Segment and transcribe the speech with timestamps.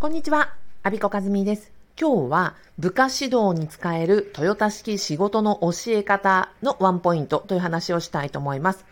[0.00, 1.70] こんにちは、アビコカズミです。
[2.00, 8.86] 今日は部下指導に使えるトヨタ式仕事の教え方のワンポイントという話をしたいと思います。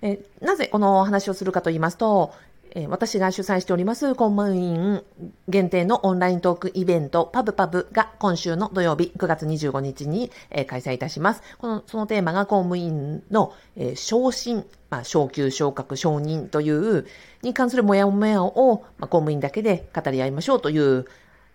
[0.00, 2.32] えなぜこの話をするかと言いますと、
[2.74, 5.02] え私が主催しております公務員
[5.48, 11.42] 限定のオンライントークイベントパブパブが今週の土曜日9月25日に、え開催いたします。
[11.58, 14.64] この、そのテーマが公務員の、え昇進、
[14.94, 17.06] まあ、昇級、昇格、承認という
[17.42, 21.06] に関するモヤモヤを、まあ、公務員だけで語り合いましょうという、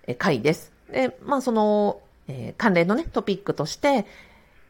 [0.08, 0.74] え会です。
[0.92, 4.06] で、まあその、え関連のね、トピックとして、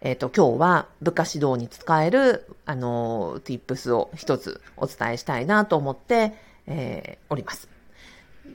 [0.01, 6.33] えっ、ー、と、今日は部下指導に使える、あの、tips を一つお伝えしたいなと思って、
[6.67, 7.69] えー、おります。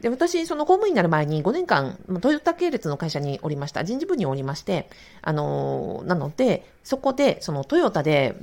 [0.01, 3.85] で、私、その公務員になる前に5年間、トヨタ系列の会社におりました。
[3.85, 4.89] 人事部におりまして、
[5.23, 8.37] あのなので、そこで、そのトヨタで、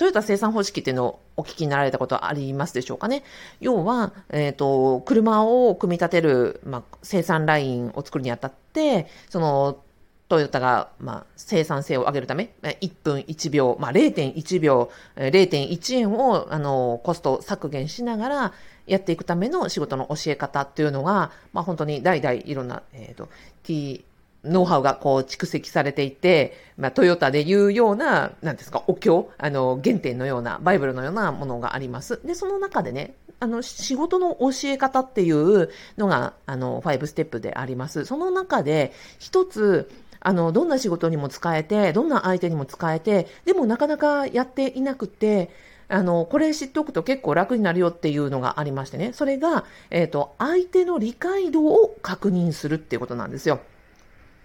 [0.00, 3.22] トヨタ生産方式っていうのをお聞きになられたことはありますでしょうかね？
[3.60, 9.82] 要は、えっ、ー、と、車を組み立てる、まあ、生産ラインを作るにあたって、その、
[10.30, 18.52] トヨタが、まあ、生産性を上げるため、1分1秒、まあ、0.1秒、0.1円を、あの、コスト削減しながら
[18.86, 23.28] やっていくための仕事の教え方っていうのが、まあ、本当に代々いろんな、えっ、ー、と、
[23.64, 24.02] T、
[24.44, 32.20] ノウハウがこう蓄積されていて、まあ、トヨタで言うような、なんですか、お経、あの、原点のような、バイブルのようなものがあります。
[32.24, 38.04] で、その中でね、あの、仕事の教え方っていうのが、あの、5ステップであります。
[38.04, 45.50] その中で、一つ、あの、どんな仕事にも使えて、どんな相手にも使えて、でもなかなかやっていなくて、
[45.88, 49.12] あの、これ知っておくと結構楽になるよっていうのがありましてね。
[49.12, 53.60] それが、えっ、ー、と、相手の理解度を確認するっていうことなんですよ。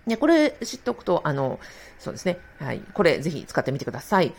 [0.07, 1.59] で、これ知っておくと、あの、
[1.99, 2.37] そうですね。
[2.59, 2.81] はい。
[2.93, 4.33] これぜひ使ってみてください。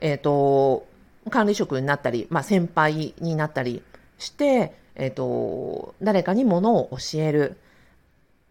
[0.00, 0.86] えっ、ー、と、
[1.30, 3.82] 管理職になったり、まあ、先輩になったり
[4.18, 7.56] して、えっ、ー、と、誰かに物を教える。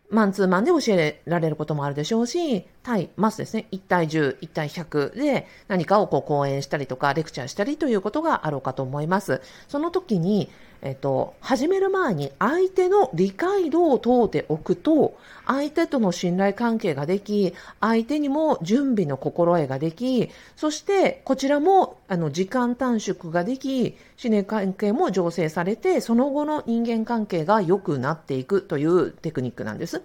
[0.09, 3.67] マンツーマンで教えられることもあるでしょうし、対マスですね。
[3.71, 9.41] 1対10、1対100で何かをこう講演したりとか、レクチャーしたりということがあろうかと思います。
[9.67, 10.51] その時に、
[10.85, 15.17] えっと、始める前に相手の理解度を問うておくと、
[15.47, 30.01] 相手との信頼関係ができ、相手にも準備の心得ができ、そしてこちらもあの時間短縮ができ、信頼関係も醸成されて、その後の人間関係が良くなっていくというテクニックなんです。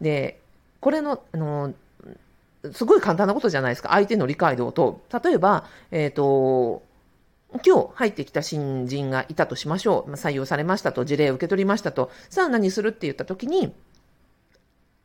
[0.00, 0.38] で、
[0.78, 1.74] これの、あの、
[2.72, 3.88] すごい簡単なことじゃないですか。
[3.88, 6.85] 相手の理解度と、例えば、えっ、ー、と、
[7.64, 10.12] 今日入ってきた新人がいたとしましょう。
[10.12, 13.72] 採用されましたと、事例を受け取りましたと、さあ何するって言ったときに、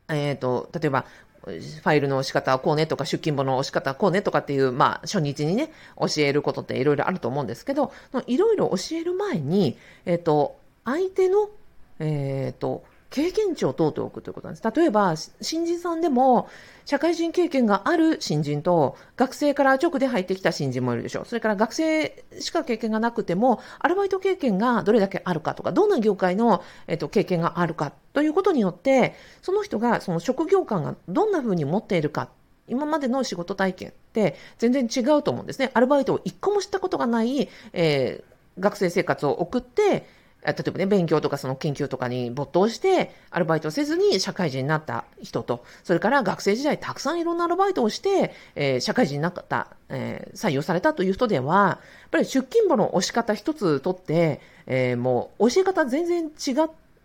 [0.09, 1.05] えっ、ー、と、例えば、
[1.43, 7.91] ファイルの押し方はこうねとか、出勤簿の押し方はこうねとかっていう、まあ、初日にね、教えることっていろいろあると思うんですけど、
[8.27, 11.49] いろいろ教える前に、えっ、ー、と、相手の、
[11.99, 14.71] えっ、ー、と、経験値を問うておくということなんです。
[14.75, 16.49] 例えば、新人さんでも、
[16.85, 21.25] 社会人経験がある新人と、学生から直で入ってきた新人もいるでしょう。
[21.25, 32.29] それから学生しか経験がなくても、アルバイト経験がどれだけあるかとか、どんな業界の、えっと、経験があるかということによって、その人がその職業観がどんな風に持っているか
[32.71, 35.71] 今までの仕事体験って全然違うと思うんですね。
[35.73, 40.07] アルバイトを一個もしたことがない、えー、学生生活を送って、
[40.43, 56.57] 例えばね、勉強とかその研究とかに没頭して、アルバイトせずに社会人になった人と、それから学生時代たくさんいろんなアルバイトをして、えー、社会人になった、えー、採用されたという人では、やっぱり出勤簿の押し方一つとって、えー、もう教え方全然違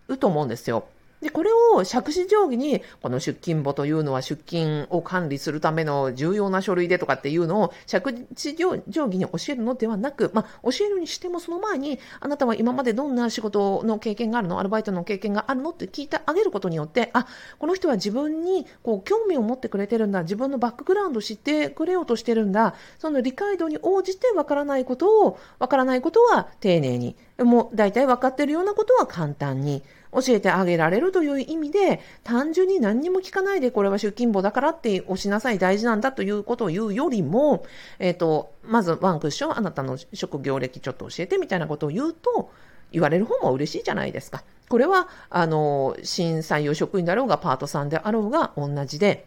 [0.09, 0.87] うと思うんですよ。
[1.22, 8.12] で、これを借子定規に、この出勤簿というのは出勤を管理するための重要な書類でとかっていうのを借子
[8.54, 17.26] 定規に教えるのではなく、まあ、教えるにしてもその前に、あなたは今までどんな仕事の経験があるのアルバイトの経験があるのって聞いてあげることによって、あ、
[17.59, 20.22] この人は自分にこう興味を持ってくれてるんだ。
[20.22, 22.75] 自分のバックグラウンドを知ってくれようとしてるんだ。
[22.99, 29.83] その理解度に応じてわからないことを、わからないことは丁寧に、もう大体分かってるようなことは簡単に
[30.13, 37.65] 教えてあげられるという意味で、単純に何にも聞かないでこれは出勤簿だからって押しなさい大事なんだということを言うよりも、
[37.99, 42.50] えっ、ー、と、まずワンクッションあなたの職業歴ちょっと教えてみたいなことを言うと、
[42.93, 44.43] 言われる方も嬉しいじゃないですか。
[44.69, 49.27] これは、あの、新採用職員だろうがパートさんであろうが同じで、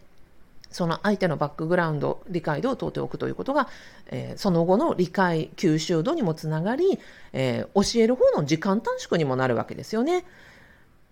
[0.72, 3.68] その相手のバックグラウンド、理解度を問うておくということが、
[4.08, 7.00] えー、その後の理解、吸収度にもつながり、
[7.34, 10.26] えー、教える方の時間短縮にもなるわけですよね。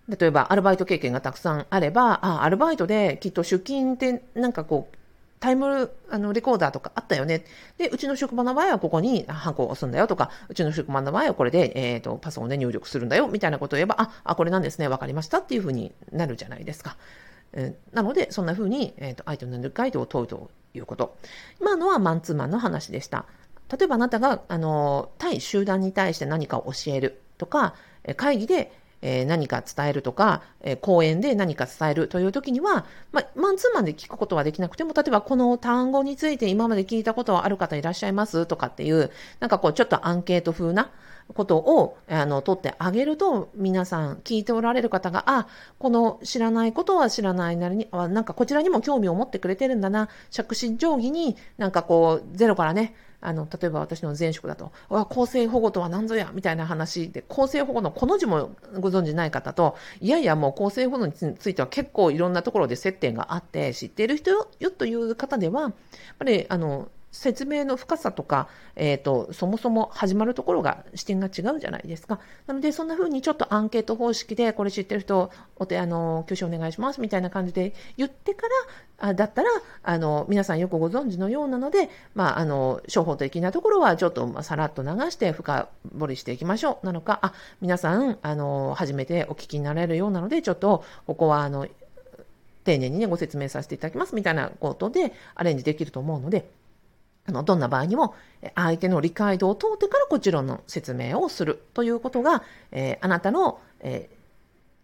[0.08, 4.96] 例えば、アルバイト経験がたくさんあれば、あ、アルバイトできっと出勤ってなんかこう、
[5.40, 7.44] タイムあのレコーダーとかあったよね。
[7.76, 16.96] で、うちの職場の場合はここにハンコを押すんだよとか、うちの職場の場合はこれで、え、ー、と、パソコンで入力するんだよみたいなことを言えば、あ、あ、これなんですね、わかりましたっていうふうになるじゃないですか。
[17.52, 21.16] えー、なので、そんなふうに、えっ、ー、と、相手のガイドを問うということ。
[21.60, 23.26] 今のはマンツーマンの話でした。
[23.70, 27.74] 例えばあなたが、あの、対集団に対して何かを教えるとか、
[28.16, 28.72] 会議で
[29.02, 39.10] えー、何か伝えるとか、えー、講演で何か伝えるという時には、ま、マンツーマンで聞くことはできなくても、例えばこの単語について今まで聞いたことはある方いらっしゃいますとかっていう、
[39.40, 40.90] なんかこうちょっとアンケート風な
[41.34, 45.46] ことを、あの、取ってあげると、皆さん聞いておられる方が、あ、
[45.78, 65.72] この知らないことは知らないなりに、あなんかこちらにも興味を持ってくれてるんだな、着手定規になんかこう、ゼロからね、あの、例えば私の前職だと、わ、公正保護とは何ぞや、みたいな話で、公正保護のこの字もご存じない方と、いやいやもう公正保護については結構いろんなところで接点があって、知っている人よという方では、やっ
[66.18, 72.20] ぱり、あの、説明の深さとか、えっ、ー、と、そもそも始まるところが視点が違うじゃないですか。
[72.46, 78.46] なので、そんな風にちょっとアンケート方式で、これ知ってる人、お手、あの、挙手お願いします、みたいな感じで言ってか
[78.98, 79.50] ら、あだったら、
[79.82, 85.68] あの、皆さんよくご存知のようなので、まあ、あの、処方的なところはちょっと、まあ、さらっと流して深
[85.98, 86.86] 掘りしていきましょう。
[86.86, 91.66] なのか、あ、皆さん、あの、初めてお聞きになれるようなので、ちょっと、ここは、あの、
[92.64, 96.50] 丁寧にね、ご説明させていただきます、みたいなことでアレンジできると思うので、
[97.28, 98.14] あの、どんな場合にも、
[98.54, 102.42] 相手の理解度を通ってからこちらの説明をするということが、
[102.72, 104.08] えー、あなたの、え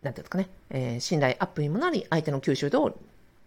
[0.02, 2.98] ー、なんていうんですかね、えー、信頼アップにもなり、相手の吸収度を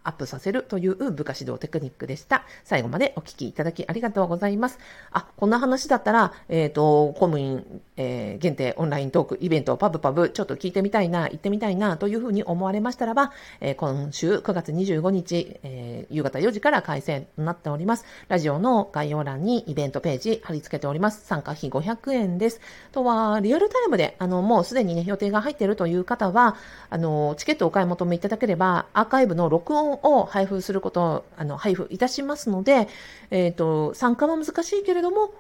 [0.08, 2.46] アップさせるという部下指導テクニックでした。
[2.64, 4.80] 最後までお聞きいただきありがとうございます。
[5.12, 18.06] あ、こんな話だったら、えっ、ー、と、公務員、えー、限定オンライントークイベントパブパブちょっと聞いてみたいな、行ってみたいなというふうに思われましたらば、えー、今週9月25日、えー、夕方4時から開催となっております。
[18.30, 21.26] ラジオの概要欄にイベントページ貼り付けております。
[21.26, 22.62] 参加費500円です。
[22.92, 26.56] とは、リアルタイムで、あの、もうすでにね、予定が入っているという方は、
[26.90, 32.88] あの、チケットをお買い求めいただければ、アーカイブの録音を配布することを、あの、配布いたしますので、
[33.32, 35.34] えっ、ー、と、参加は難しいけれども、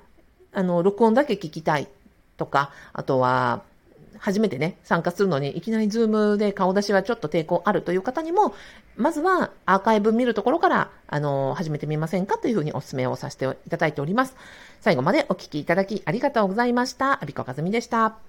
[0.53, 1.87] あの、録音だけ聞きたい
[2.37, 3.61] とか、あとは、
[4.19, 8.53] 初めてね、参加するのに、いきなりズームで顔出しはちょっと抵抗あるという方にも、
[8.95, 14.35] まずはアーカイブ見るところから、あの、始めてみませんかというふうにお勧めをさせていただいております。
[14.81, 17.21] 最後までお聞きいただきありがとうございました。
[17.21, 18.26] アビコカズミでした。